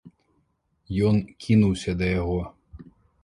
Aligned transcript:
Ён 1.09 1.15
кінуўся 1.45 1.91
да 1.99 2.05
яго. 2.21 2.41